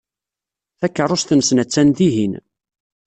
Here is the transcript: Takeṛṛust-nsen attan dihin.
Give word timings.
Takeṛṛust-nsen 0.79 1.61
attan 1.63 1.89
dihin. 1.97 2.33